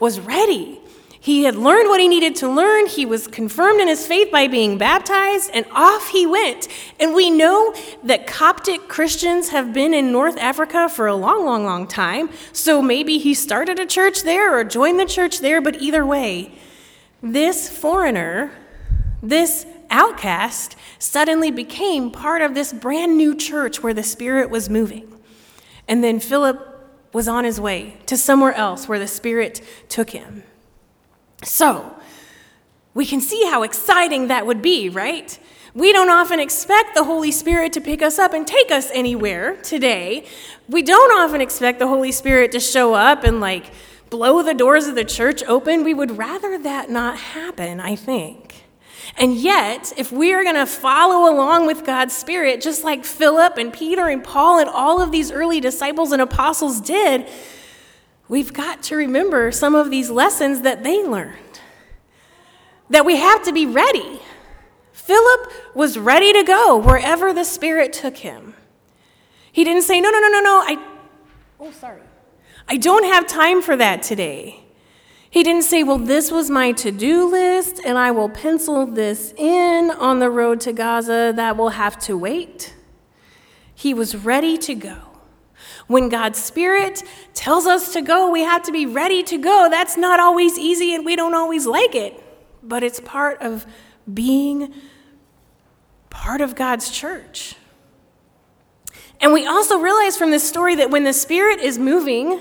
was 0.00 0.18
ready. 0.18 0.80
He 1.26 1.42
had 1.42 1.56
learned 1.56 1.88
what 1.88 1.98
he 1.98 2.06
needed 2.06 2.36
to 2.36 2.48
learn. 2.48 2.86
He 2.86 3.04
was 3.04 3.26
confirmed 3.26 3.80
in 3.80 3.88
his 3.88 4.06
faith 4.06 4.30
by 4.30 4.46
being 4.46 4.78
baptized, 4.78 5.50
and 5.52 5.66
off 5.72 6.10
he 6.10 6.24
went. 6.24 6.68
And 7.00 7.16
we 7.16 7.30
know 7.30 7.74
that 8.04 8.28
Coptic 8.28 8.86
Christians 8.86 9.48
have 9.48 9.72
been 9.72 9.92
in 9.92 10.12
North 10.12 10.38
Africa 10.38 10.88
for 10.88 11.08
a 11.08 11.16
long, 11.16 11.44
long, 11.44 11.64
long 11.64 11.88
time. 11.88 12.30
So 12.52 12.80
maybe 12.80 13.18
he 13.18 13.34
started 13.34 13.80
a 13.80 13.86
church 13.86 14.22
there 14.22 14.56
or 14.56 14.62
joined 14.62 15.00
the 15.00 15.04
church 15.04 15.40
there, 15.40 15.60
but 15.60 15.82
either 15.82 16.06
way, 16.06 16.52
this 17.20 17.68
foreigner, 17.76 18.52
this 19.20 19.66
outcast, 19.90 20.76
suddenly 21.00 21.50
became 21.50 22.12
part 22.12 22.40
of 22.40 22.54
this 22.54 22.72
brand 22.72 23.16
new 23.16 23.34
church 23.34 23.82
where 23.82 23.94
the 23.94 24.04
Spirit 24.04 24.48
was 24.48 24.70
moving. 24.70 25.12
And 25.88 26.04
then 26.04 26.20
Philip 26.20 26.88
was 27.12 27.26
on 27.26 27.42
his 27.42 27.60
way 27.60 27.96
to 28.06 28.16
somewhere 28.16 28.52
else 28.52 28.86
where 28.86 29.00
the 29.00 29.08
Spirit 29.08 29.60
took 29.88 30.10
him. 30.10 30.44
So, 31.42 31.94
we 32.94 33.04
can 33.04 33.20
see 33.20 33.44
how 33.44 33.62
exciting 33.62 34.28
that 34.28 34.46
would 34.46 34.62
be, 34.62 34.88
right? 34.88 35.38
We 35.74 35.92
don't 35.92 36.08
often 36.08 36.40
expect 36.40 36.94
the 36.94 37.04
Holy 37.04 37.30
Spirit 37.30 37.74
to 37.74 37.80
pick 37.82 38.00
us 38.00 38.18
up 38.18 38.32
and 38.32 38.46
take 38.46 38.70
us 38.70 38.90
anywhere 38.94 39.56
today. 39.56 40.24
We 40.68 40.82
don't 40.82 41.20
often 41.20 41.42
expect 41.42 41.78
the 41.78 41.86
Holy 41.86 42.12
Spirit 42.12 42.52
to 42.52 42.60
show 42.60 42.94
up 42.94 43.24
and 43.24 43.40
like 43.40 43.66
blow 44.08 44.42
the 44.42 44.54
doors 44.54 44.86
of 44.86 44.94
the 44.94 45.04
church 45.04 45.42
open. 45.44 45.84
We 45.84 45.92
would 45.92 46.16
rather 46.16 46.58
that 46.60 46.88
not 46.88 47.18
happen, 47.18 47.80
I 47.80 47.94
think. 47.94 48.64
And 49.18 49.34
yet, 49.34 49.92
if 49.98 50.10
we 50.10 50.32
are 50.32 50.42
going 50.42 50.56
to 50.56 50.66
follow 50.66 51.30
along 51.30 51.66
with 51.66 51.84
God's 51.84 52.16
Spirit, 52.16 52.62
just 52.62 52.82
like 52.82 53.04
Philip 53.04 53.58
and 53.58 53.72
Peter 53.72 54.08
and 54.08 54.24
Paul 54.24 54.58
and 54.58 54.68
all 54.68 55.02
of 55.02 55.12
these 55.12 55.30
early 55.30 55.60
disciples 55.60 56.12
and 56.12 56.22
apostles 56.22 56.80
did, 56.80 57.28
we've 58.28 58.52
got 58.52 58.82
to 58.84 58.96
remember 58.96 59.50
some 59.52 59.74
of 59.74 59.90
these 59.90 60.10
lessons 60.10 60.62
that 60.62 60.82
they 60.82 61.04
learned. 61.04 61.60
That 62.90 63.04
we 63.04 63.16
have 63.16 63.42
to 63.44 63.52
be 63.52 63.66
ready. 63.66 64.20
Philip 64.92 65.52
was 65.74 65.98
ready 65.98 66.32
to 66.32 66.42
go 66.42 66.76
wherever 66.76 67.32
the 67.32 67.44
Spirit 67.44 67.92
took 67.92 68.18
him. 68.18 68.54
He 69.52 69.64
didn't 69.64 69.82
say, 69.82 70.00
No, 70.00 70.10
no, 70.10 70.18
no, 70.20 70.28
no, 70.28 70.40
no, 70.40 70.62
I, 70.64 70.84
oh, 71.60 71.70
sorry. 71.70 72.02
I 72.68 72.76
don't 72.76 73.04
have 73.04 73.26
time 73.26 73.62
for 73.62 73.76
that 73.76 74.02
today. 74.02 74.64
He 75.30 75.42
didn't 75.42 75.62
say, 75.62 75.82
Well, 75.82 75.98
this 75.98 76.30
was 76.30 76.50
my 76.50 76.72
to 76.72 76.90
do 76.90 77.28
list, 77.30 77.80
and 77.84 77.96
I 77.98 78.10
will 78.10 78.28
pencil 78.28 78.86
this 78.86 79.32
in 79.36 79.90
on 79.90 80.18
the 80.18 80.30
road 80.30 80.60
to 80.62 80.72
Gaza. 80.72 81.32
That 81.34 81.56
will 81.56 81.70
have 81.70 81.98
to 82.00 82.16
wait. 82.16 82.74
He 83.74 83.94
was 83.94 84.16
ready 84.16 84.56
to 84.58 84.74
go. 84.74 85.05
When 85.86 86.08
God's 86.08 86.42
Spirit 86.42 87.02
tells 87.34 87.66
us 87.66 87.92
to 87.92 88.02
go, 88.02 88.30
we 88.30 88.42
have 88.42 88.62
to 88.64 88.72
be 88.72 88.86
ready 88.86 89.22
to 89.24 89.38
go. 89.38 89.68
That's 89.70 89.96
not 89.96 90.18
always 90.18 90.58
easy 90.58 90.94
and 90.94 91.04
we 91.04 91.14
don't 91.14 91.34
always 91.34 91.66
like 91.66 91.94
it, 91.94 92.20
but 92.62 92.82
it's 92.82 93.00
part 93.00 93.40
of 93.40 93.66
being 94.12 94.74
part 96.10 96.40
of 96.40 96.56
God's 96.56 96.90
church. 96.90 97.54
And 99.20 99.32
we 99.32 99.46
also 99.46 99.78
realize 99.78 100.16
from 100.16 100.30
this 100.30 100.46
story 100.46 100.74
that 100.76 100.90
when 100.90 101.04
the 101.04 101.12
Spirit 101.12 101.60
is 101.60 101.78
moving, 101.78 102.40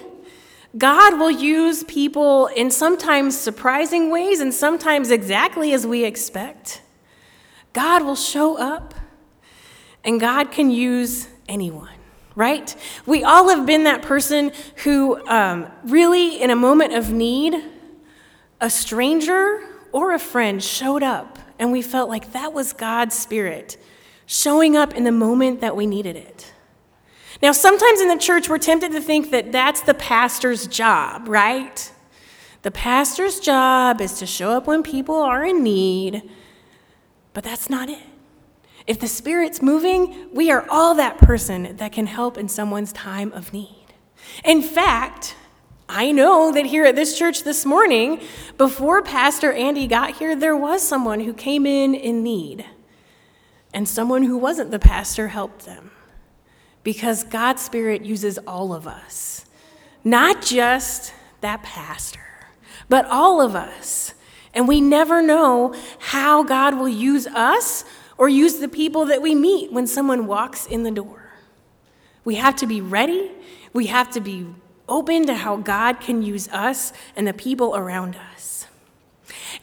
God 0.77 1.19
will 1.19 1.31
use 1.31 1.83
people 1.83 2.47
in 2.47 2.69
sometimes 2.69 3.37
surprising 3.39 4.11
ways 4.11 4.41
and 4.41 4.53
sometimes 4.53 5.09
exactly 5.09 5.71
as 5.71 5.87
we 5.87 6.03
expect. 6.03 6.81
God 7.71 8.03
will 8.03 8.15
show 8.15 8.57
up, 8.57 8.93
and 10.03 10.19
God 10.19 10.51
can 10.51 10.69
use 10.69 11.27
anyone 11.47 11.94
right? 12.35 12.75
We 13.05 13.23
all 13.23 13.49
have 13.49 13.65
been 13.65 13.83
that 13.83 14.01
person 14.01 14.51
who 14.83 15.25
um, 15.27 15.67
really, 15.83 16.41
in 16.41 16.49
a 16.49 16.55
moment 16.55 16.93
of 16.93 17.11
need, 17.11 17.55
a 18.59 18.69
stranger 18.69 19.61
or 19.91 20.13
a 20.13 20.19
friend 20.19 20.63
showed 20.63 21.03
up, 21.03 21.39
and 21.57 21.71
we 21.71 21.81
felt 21.81 22.09
like 22.09 22.33
that 22.33 22.53
was 22.53 22.73
God's 22.73 23.17
Spirit 23.17 23.77
showing 24.25 24.75
up 24.75 24.93
in 24.93 25.03
the 25.03 25.11
moment 25.11 25.61
that 25.61 25.75
we 25.75 25.85
needed 25.85 26.15
it. 26.15 26.51
Now, 27.41 27.51
sometimes 27.51 28.01
in 28.01 28.07
the 28.07 28.17
church, 28.17 28.49
we're 28.49 28.57
tempted 28.57 28.91
to 28.93 29.01
think 29.01 29.31
that 29.31 29.51
that's 29.51 29.81
the 29.81 29.93
pastor's 29.93 30.67
job, 30.67 31.27
right? 31.27 31.91
The 32.63 32.71
pastor's 32.71 33.39
job 33.39 34.01
is 34.01 34.19
to 34.19 34.25
show 34.25 34.51
up 34.51 34.67
when 34.67 34.83
people 34.83 35.15
are 35.15 35.45
in 35.45 35.61
need, 35.61 36.29
but 37.33 37.43
that's 37.43 37.69
not 37.69 37.89
it. 37.89 38.01
If 38.87 38.99
the 38.99 39.07
Spirit's 39.07 39.61
moving, 39.61 40.29
we 40.31 40.51
are 40.51 40.65
all 40.69 40.95
that 40.95 41.17
person 41.17 41.75
that 41.77 41.91
can 41.91 42.05
help 42.05 42.37
in 42.37 42.47
someone's 42.47 42.93
time 42.93 43.31
of 43.33 43.51
need. 43.51 43.93
In 44.43 44.61
fact, 44.61 45.35
I 45.89 46.11
know 46.11 46.51
that 46.51 46.65
here 46.65 46.85
at 46.85 46.95
this 46.95 47.17
church 47.17 47.43
this 47.43 47.65
morning, 47.65 48.21
before 48.57 49.01
Pastor 49.01 49.51
Andy 49.51 49.87
got 49.87 50.17
here, 50.17 50.35
there 50.35 50.55
was 50.55 50.81
someone 50.81 51.19
who 51.19 51.33
came 51.33 51.65
in 51.65 51.95
in 51.95 52.23
need, 52.23 52.65
and 53.73 53.87
someone 53.87 54.23
who 54.23 54.37
wasn't 54.37 54.71
the 54.71 54.79
pastor 54.79 55.29
helped 55.29 55.65
them. 55.65 55.91
Because 56.83 57.23
God's 57.23 57.63
Spirit 57.63 58.05
uses 58.05 58.37
all 58.47 58.71
of 58.73 58.87
us, 58.87 59.45
not 60.03 60.43
just 60.43 61.13
that 61.41 61.63
pastor, 61.63 62.19
but 62.87 63.05
all 63.05 63.41
of 63.41 63.55
us. 63.55 64.13
And 64.53 64.67
we 64.67 64.79
never 64.79 65.21
know 65.21 65.73
how 65.99 66.43
God 66.43 66.77
will 66.77 66.87
use 66.87 67.27
us 67.27 67.83
or 68.17 68.29
use 68.29 68.57
the 68.59 68.67
people 68.67 69.05
that 69.05 69.21
we 69.21 69.35
meet 69.35 69.71
when 69.71 69.87
someone 69.87 70.27
walks 70.27 70.65
in 70.65 70.83
the 70.83 70.91
door. 70.91 71.33
We 72.23 72.35
have 72.35 72.55
to 72.57 72.67
be 72.67 72.81
ready. 72.81 73.31
We 73.73 73.87
have 73.87 74.11
to 74.11 74.21
be 74.21 74.47
open 74.87 75.25
to 75.27 75.35
how 75.35 75.57
God 75.57 75.99
can 75.99 76.21
use 76.21 76.47
us 76.49 76.93
and 77.15 77.27
the 77.27 77.33
people 77.33 77.75
around 77.75 78.15
us. 78.33 78.67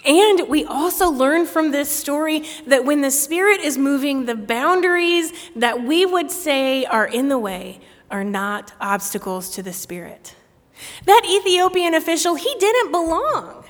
And 0.04 0.48
we 0.48 0.64
also 0.64 1.08
learn 1.10 1.46
from 1.46 1.70
this 1.70 1.88
story 1.88 2.44
that 2.66 2.84
when 2.84 3.02
the 3.02 3.10
Spirit 3.10 3.60
is 3.60 3.78
moving, 3.78 4.26
the 4.26 4.34
boundaries 4.34 5.32
that 5.54 5.82
we 5.82 6.04
would 6.04 6.30
say 6.30 6.84
are 6.84 7.06
in 7.06 7.28
the 7.28 7.38
way 7.38 7.80
are 8.10 8.24
not 8.24 8.72
obstacles 8.80 9.50
to 9.50 9.62
the 9.62 9.72
Spirit. 9.72 10.34
That 11.06 11.22
Ethiopian 11.24 11.94
official, 11.94 12.34
he 12.34 12.54
didn't 12.58 12.90
belong. 12.90 13.64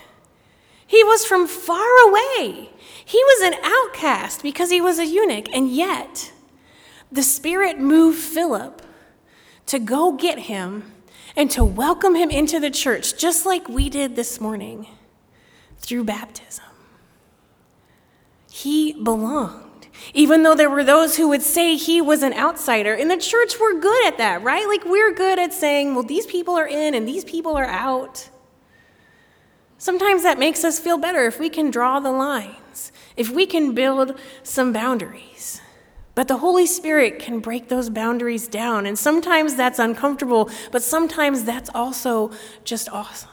He 0.93 1.03
was 1.05 1.25
from 1.25 1.47
far 1.47 1.89
away. 2.07 2.69
He 3.03 3.25
was 3.25 3.51
an 3.51 3.55
outcast 3.65 4.43
because 4.43 4.69
he 4.69 4.83
was 4.83 4.99
a 4.99 5.07
eunuch, 5.07 5.47
and 5.55 5.71
yet 5.71 6.35
the 7.11 7.23
Spirit 7.23 7.79
moved 7.81 8.19
Philip 8.19 8.83
to 9.65 9.79
go 9.79 10.13
get 10.13 10.41
him 10.41 10.93
and 11.35 11.51
to 11.53 11.65
welcome 11.65 12.15
him 12.15 12.29
into 12.29 12.61
the 12.61 12.69
church, 12.69 13.17
just 13.17 13.47
like 13.47 13.71
we 13.71 13.89
did 13.89 14.17
this 14.17 14.39
morning 14.39 14.87
through 15.79 16.05
baptism. 16.05 16.67
He 18.51 18.93
belonged, 18.93 19.87
even 20.13 20.43
though 20.43 20.55
there 20.55 20.69
were 20.69 20.85
those 20.85 21.17
who 21.17 21.27
would 21.29 21.41
say 21.41 21.75
he 21.77 22.03
was 22.03 22.23
an 22.23 22.35
outsider. 22.35 22.93
In 22.93 23.09
the 23.09 23.17
church, 23.17 23.55
we're 23.59 23.81
good 23.81 24.09
at 24.09 24.19
that, 24.19 24.43
right? 24.43 24.69
Like 24.69 24.85
we're 24.85 25.15
good 25.15 25.39
at 25.39 25.55
saying, 25.55 25.95
well, 25.95 26.05
these 26.05 26.27
people 26.27 26.55
are 26.55 26.69
in 26.69 26.93
and 26.93 27.09
these 27.09 27.25
people 27.25 27.57
are 27.57 27.65
out. 27.65 28.29
Sometimes 29.83 30.23
that 30.23 30.39
makes 30.39 30.63
us 30.63 30.79
feel 30.79 30.97
better 30.97 31.27
if 31.27 31.41
we 31.41 31.51
can 31.51 31.69
draw 31.69 31.99
the 31.99 32.13
lines, 32.13 32.93
if 33.17 33.31
we 33.31 33.47
can 33.47 33.75
build 33.75 34.17
some 34.45 34.73
boundaries. 34.73 35.61
But 36.15 36.29
the 36.29 36.37
Holy 36.37 36.67
Spirit 36.67 37.19
can 37.19 37.41
break 37.41 37.69
those 37.69 37.91
boundaries 37.91 38.47
down. 38.47 38.87
And 38.87 38.97
sometimes 38.97 39.57
that's 39.57 39.81
uncomfortable, 39.81 40.49
but 40.71 40.85
sometimes 40.85 41.43
that's 41.43 41.69
also 41.75 42.31
just 42.63 42.89
awesome. 42.91 43.29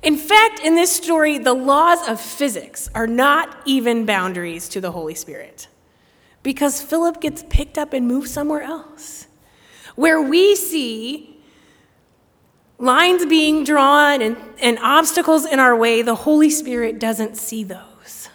In 0.00 0.16
fact, 0.16 0.60
in 0.60 0.76
this 0.76 0.94
story, 0.94 1.38
the 1.38 1.54
laws 1.54 2.06
of 2.06 2.20
physics 2.20 2.88
are 2.94 3.08
not 3.08 3.56
even 3.64 4.06
boundaries 4.06 4.68
to 4.68 4.80
the 4.80 4.92
Holy 4.92 5.16
Spirit 5.16 5.66
because 6.44 6.80
Philip 6.80 7.20
gets 7.20 7.44
picked 7.50 7.78
up 7.78 7.92
and 7.92 8.06
moved 8.06 8.28
somewhere 8.28 8.62
else. 8.62 9.26
Where 9.96 10.22
we 10.22 10.54
see 10.54 11.37
lines 12.78 13.26
being 13.26 13.64
drawn 13.64 14.22
and, 14.22 14.36
and 14.60 14.78
obstacles 14.78 15.44
in 15.44 15.58
our 15.58 15.76
way, 15.76 16.02
the 16.02 16.14
Holy 16.14 16.50
Spirit 16.50 16.98
doesn't 16.98 17.36
see 17.36 17.64
those. 17.64 18.28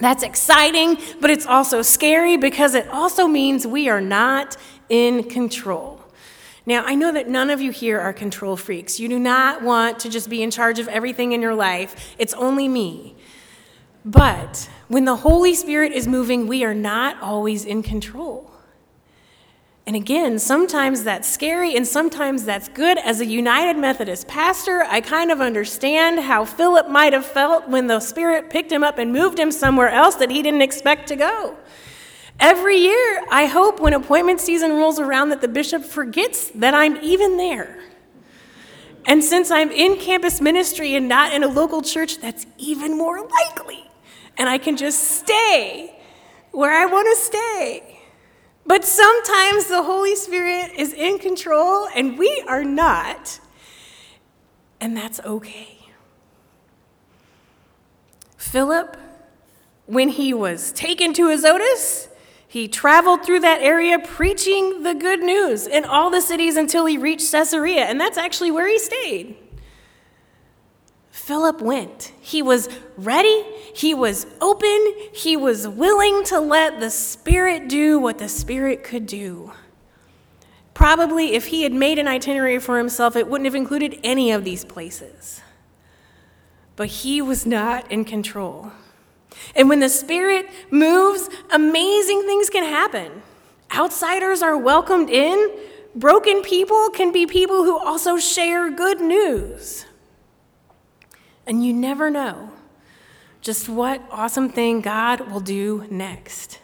That's 0.00 0.22
exciting, 0.22 0.98
but 1.20 1.30
it's 1.30 1.46
also 1.46 1.82
scary 1.82 2.36
because 2.36 2.74
it 2.74 2.88
also 2.88 3.28
means 3.28 3.66
we 3.66 3.88
are 3.88 4.00
not 4.00 4.56
in 4.88 5.24
control. 5.24 6.00
Now, 6.64 6.84
I 6.84 6.94
know 6.94 7.12
that 7.12 7.28
none 7.28 7.50
of 7.50 7.60
you 7.60 7.70
here 7.70 8.00
are 8.00 8.12
control 8.12 8.56
freaks. 8.56 9.00
You 9.00 9.08
do 9.08 9.18
not 9.18 9.62
want 9.62 9.98
to 10.00 10.08
just 10.08 10.30
be 10.30 10.42
in 10.42 10.50
charge 10.50 10.78
of 10.78 10.88
everything 10.88 11.32
in 11.32 11.42
your 11.42 11.54
life. 11.54 12.14
It's 12.18 12.34
only 12.34 12.68
me. 12.68 13.16
But 14.04 14.68
when 14.88 15.04
the 15.04 15.16
Holy 15.16 15.54
Spirit 15.54 15.92
is 15.92 16.06
moving, 16.06 16.46
we 16.46 16.64
are 16.64 16.74
not 16.74 17.20
always 17.20 17.64
in 17.64 17.82
control. 17.82 18.51
And 19.84 19.96
again, 19.96 20.38
sometimes 20.38 21.02
that's 21.02 21.28
scary 21.28 21.74
and 21.76 21.86
sometimes 21.86 22.44
that's 22.44 22.68
good. 22.68 22.98
As 22.98 23.20
a 23.20 23.26
United 23.26 23.76
Methodist 23.76 24.28
pastor, 24.28 24.84
I 24.84 25.00
kind 25.00 25.32
of 25.32 25.40
understand 25.40 26.20
how 26.20 26.44
Philip 26.44 26.88
might 26.88 27.12
have 27.12 27.26
felt 27.26 27.68
when 27.68 27.88
the 27.88 27.98
Spirit 27.98 28.48
picked 28.48 28.70
him 28.70 28.84
up 28.84 28.98
and 28.98 29.12
moved 29.12 29.40
him 29.40 29.50
somewhere 29.50 29.88
else 29.88 30.14
that 30.16 30.30
he 30.30 30.40
didn't 30.40 30.62
expect 30.62 31.08
to 31.08 31.16
go. 31.16 31.56
Every 32.38 32.76
year, 32.76 33.24
I 33.30 33.46
hope 33.46 33.80
when 33.80 33.92
appointment 33.92 34.40
season 34.40 34.72
rolls 34.72 35.00
around 35.00 35.30
that 35.30 35.40
the 35.40 35.48
bishop 35.48 35.84
forgets 35.84 36.50
that 36.50 36.74
I'm 36.74 36.96
even 36.98 37.36
there. 37.36 37.78
And 39.04 39.22
since 39.22 39.50
I'm 39.50 39.72
in 39.72 39.96
campus 39.96 40.40
ministry 40.40 40.94
and 40.94 41.08
not 41.08 41.32
in 41.32 41.42
a 41.42 41.48
local 41.48 41.82
church, 41.82 42.18
that's 42.18 42.46
even 42.56 42.96
more 42.96 43.20
likely. 43.20 43.90
And 44.38 44.48
I 44.48 44.58
can 44.58 44.76
just 44.76 45.02
stay 45.02 46.00
where 46.52 46.72
I 46.72 46.86
want 46.86 47.08
to 47.10 47.24
stay. 47.24 48.01
But 48.64 48.84
sometimes 48.84 49.66
the 49.66 49.82
Holy 49.82 50.14
Spirit 50.14 50.72
is 50.76 50.92
in 50.92 51.18
control 51.18 51.88
and 51.94 52.18
we 52.18 52.42
are 52.46 52.64
not. 52.64 53.40
And 54.80 54.96
that's 54.96 55.20
okay. 55.20 55.78
Philip, 58.36 58.96
when 59.86 60.10
he 60.10 60.34
was 60.34 60.72
taken 60.72 61.12
to 61.14 61.28
Azotus, 61.28 62.08
he 62.46 62.68
traveled 62.68 63.24
through 63.24 63.40
that 63.40 63.62
area 63.62 63.98
preaching 63.98 64.82
the 64.82 64.94
good 64.94 65.20
news 65.20 65.66
in 65.66 65.84
all 65.84 66.10
the 66.10 66.20
cities 66.20 66.56
until 66.56 66.84
he 66.84 66.98
reached 66.98 67.32
Caesarea, 67.32 67.84
and 67.84 67.98
that's 67.98 68.18
actually 68.18 68.50
where 68.50 68.68
he 68.68 68.78
stayed. 68.78 69.36
Philip 71.22 71.62
went. 71.62 72.10
He 72.20 72.42
was 72.42 72.68
ready, 72.96 73.44
he 73.76 73.94
was 73.94 74.26
open, 74.40 74.92
he 75.14 75.36
was 75.36 75.68
willing 75.68 76.24
to 76.24 76.40
let 76.40 76.80
the 76.80 76.90
Spirit 76.90 77.68
do 77.68 78.00
what 78.00 78.18
the 78.18 78.28
Spirit 78.28 78.82
could 78.82 79.06
do. 79.06 79.52
Probably, 80.74 81.34
if 81.34 81.46
he 81.46 81.62
had 81.62 81.72
made 81.72 82.00
an 82.00 82.08
itinerary 82.08 82.58
for 82.58 82.76
himself, 82.76 83.14
it 83.14 83.28
wouldn't 83.28 83.44
have 83.44 83.54
included 83.54 84.00
any 84.02 84.32
of 84.32 84.42
these 84.42 84.64
places. 84.64 85.40
But 86.74 86.88
he 86.88 87.22
was 87.22 87.46
not 87.46 87.88
in 87.92 88.04
control. 88.04 88.72
And 89.54 89.68
when 89.68 89.78
the 89.78 89.90
Spirit 89.90 90.50
moves, 90.72 91.28
amazing 91.52 92.22
things 92.22 92.50
can 92.50 92.64
happen. 92.64 93.22
Outsiders 93.72 94.42
are 94.42 94.58
welcomed 94.58 95.08
in. 95.08 95.52
Broken 95.94 96.42
people 96.42 96.90
can 96.90 97.12
be 97.12 97.26
people 97.26 97.62
who 97.62 97.78
also 97.78 98.18
share 98.18 98.72
good 98.72 99.00
news. 99.00 99.86
And 101.46 101.64
you 101.64 101.72
never 101.72 102.10
know 102.10 102.50
just 103.40 103.68
what 103.68 104.00
awesome 104.10 104.48
thing 104.48 104.80
God 104.80 105.32
will 105.32 105.40
do 105.40 105.86
next. 105.90 106.60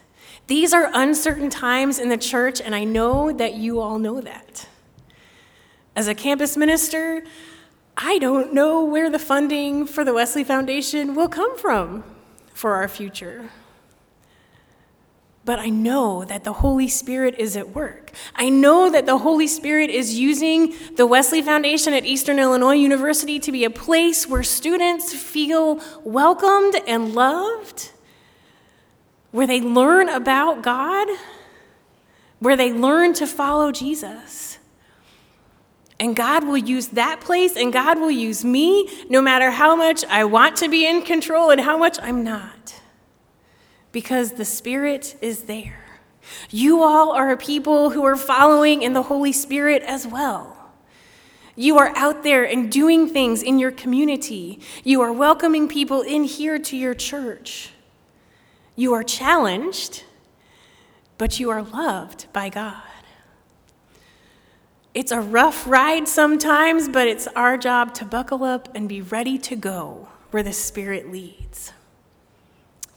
These 0.47 0.73
are 0.73 0.89
uncertain 0.93 1.49
times 1.49 1.99
in 1.99 2.09
the 2.09 2.17
church, 2.17 2.61
and 2.61 2.73
I 2.73 2.85
know 2.85 3.31
that 3.31 3.55
you 3.55 3.81
all 3.81 3.99
know 3.99 4.21
that. 4.21 4.67
As 5.95 6.07
a 6.07 6.15
campus 6.15 6.55
minister, 6.55 7.23
I 7.97 8.17
don't 8.19 8.53
know 8.53 8.85
where 8.85 9.09
the 9.09 9.19
funding 9.19 9.85
for 9.85 10.05
the 10.05 10.13
Wesley 10.13 10.45
Foundation 10.45 11.13
will 11.13 11.27
come 11.27 11.57
from 11.57 12.03
for 12.53 12.75
our 12.75 12.87
future. 12.87 13.49
But 15.49 15.57
I 15.57 15.69
know 15.69 16.25
that 16.25 16.43
the 16.43 16.53
Holy 16.53 16.87
Spirit 16.87 17.33
is 17.39 17.57
at 17.57 17.69
work. 17.69 18.11
I 18.35 18.49
know 18.49 18.87
that 18.91 19.07
the 19.07 19.17
Holy 19.17 19.47
Spirit 19.47 19.89
is 19.89 20.13
using 20.13 20.75
the 20.95 21.07
Wesley 21.07 21.41
Foundation 21.41 21.91
at 21.91 22.05
Eastern 22.05 22.37
Illinois 22.37 22.75
University 22.75 23.39
to 23.39 23.51
be 23.51 23.63
a 23.63 23.71
place 23.71 24.27
where 24.27 24.43
students 24.43 25.11
feel 25.11 25.81
welcomed 26.03 26.75
and 26.85 27.15
loved, 27.15 27.89
where 29.31 29.47
they 29.47 29.59
learn 29.59 30.07
about 30.07 30.61
God, 30.61 31.07
where 32.37 32.55
they 32.55 32.71
learn 32.71 33.15
to 33.15 33.25
follow 33.25 33.71
Jesus. 33.71 34.59
And 35.99 36.15
God 36.15 36.45
will 36.45 36.59
use 36.59 36.89
that 36.89 37.21
place 37.21 37.55
and 37.55 37.73
God 37.73 37.99
will 37.99 38.11
use 38.11 38.45
me 38.45 38.87
no 39.09 39.19
matter 39.19 39.49
how 39.49 39.75
much 39.75 40.05
I 40.05 40.25
want 40.25 40.57
to 40.57 40.69
be 40.69 40.87
in 40.87 41.01
control 41.01 41.49
and 41.49 41.59
how 41.59 41.75
much 41.75 41.97
I'm 42.03 42.23
not. 42.23 42.58
Because 43.91 44.33
the 44.33 44.45
Spirit 44.45 45.15
is 45.21 45.43
there. 45.43 45.85
You 46.49 46.83
all 46.83 47.11
are 47.11 47.31
a 47.31 47.37
people 47.37 47.91
who 47.91 48.05
are 48.05 48.15
following 48.15 48.81
in 48.81 48.93
the 48.93 49.03
Holy 49.03 49.31
Spirit 49.31 49.81
as 49.83 50.05
well. 50.05 50.55
You 51.55 51.77
are 51.77 51.91
out 51.95 52.23
there 52.23 52.45
and 52.45 52.71
doing 52.71 53.09
things 53.09 53.43
in 53.43 53.59
your 53.59 53.71
community. 53.71 54.59
You 54.83 55.01
are 55.01 55.11
welcoming 55.11 55.67
people 55.67 56.01
in 56.01 56.23
here 56.23 56.57
to 56.57 56.77
your 56.77 56.93
church. 56.93 57.71
You 58.75 58.93
are 58.93 59.03
challenged, 59.03 60.05
but 61.17 61.39
you 61.39 61.49
are 61.49 61.61
loved 61.61 62.31
by 62.31 62.47
God. 62.49 62.83
It's 64.93 65.11
a 65.11 65.21
rough 65.21 65.67
ride 65.67 66.07
sometimes, 66.07 66.87
but 66.87 67.07
it's 67.07 67.27
our 67.27 67.57
job 67.57 67.93
to 67.95 68.05
buckle 68.05 68.43
up 68.43 68.69
and 68.73 68.87
be 68.87 69.01
ready 69.01 69.37
to 69.39 69.55
go 69.55 70.07
where 70.31 70.43
the 70.43 70.53
Spirit 70.53 71.11
leads. 71.11 71.73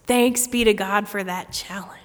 Thanks 0.07 0.47
be 0.47 0.65
to 0.65 0.75
God 0.75 1.09
for 1.09 1.23
that 1.23 1.53
challenge. 1.53 2.02